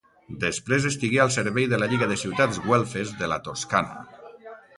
Després 0.43 0.87
estigué 0.89 1.19
al 1.25 1.33
servei 1.35 1.67
de 1.73 1.79
la 1.83 1.89
lliga 1.91 2.07
de 2.13 2.17
ciutats 2.23 2.61
güelfes 2.65 3.13
de 3.21 3.31
la 3.35 3.39
Toscana. 3.51 4.03